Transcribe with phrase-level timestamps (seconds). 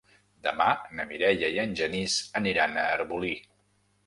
[0.45, 0.67] Demà
[0.99, 3.33] na Mireia i en Genís aniran a Arbolí.